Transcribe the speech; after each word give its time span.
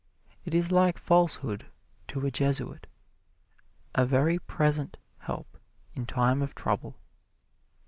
It 0.45 0.55
is 0.55 0.71
like 0.71 0.97
falsehood 0.97 1.67
to 2.07 2.25
a 2.25 2.31
Jesuit 2.31 2.87
a 3.93 4.03
very 4.07 4.39
present 4.39 4.97
help 5.19 5.59
in 5.93 6.07
time 6.07 6.41
of 6.41 6.55
trouble. 6.55 6.95